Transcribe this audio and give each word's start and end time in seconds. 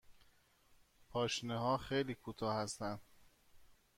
پاشنه 1.09 1.57
ها 1.59 1.77
خیلی 1.77 2.15
کوتاه 2.15 2.55
هستند. 2.55 3.01